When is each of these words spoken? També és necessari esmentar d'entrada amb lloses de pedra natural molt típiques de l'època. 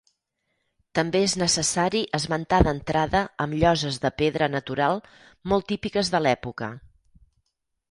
També 0.99 1.19
és 1.25 1.35
necessari 1.41 2.01
esmentar 2.19 2.61
d'entrada 2.69 3.21
amb 3.47 3.59
lloses 3.65 4.01
de 4.07 4.13
pedra 4.23 4.49
natural 4.55 5.05
molt 5.55 5.71
típiques 5.75 6.13
de 6.17 6.25
l'època. 6.27 6.75